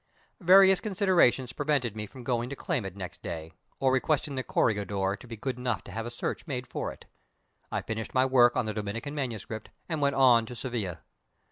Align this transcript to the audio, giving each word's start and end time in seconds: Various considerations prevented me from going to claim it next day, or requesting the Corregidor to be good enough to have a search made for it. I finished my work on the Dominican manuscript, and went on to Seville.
Various 0.39 0.79
considerations 0.79 1.53
prevented 1.53 1.95
me 1.95 2.07
from 2.07 2.23
going 2.23 2.49
to 2.49 2.55
claim 2.55 2.85
it 2.85 2.95
next 2.95 3.21
day, 3.21 3.51
or 3.79 3.91
requesting 3.93 4.33
the 4.33 4.41
Corregidor 4.41 5.15
to 5.15 5.27
be 5.27 5.37
good 5.37 5.59
enough 5.59 5.83
to 5.83 5.91
have 5.91 6.07
a 6.07 6.09
search 6.09 6.47
made 6.47 6.65
for 6.65 6.91
it. 6.91 7.05
I 7.71 7.83
finished 7.83 8.15
my 8.15 8.25
work 8.25 8.55
on 8.57 8.65
the 8.65 8.73
Dominican 8.73 9.13
manuscript, 9.13 9.69
and 9.87 10.01
went 10.01 10.15
on 10.15 10.47
to 10.47 10.55
Seville. 10.55 10.97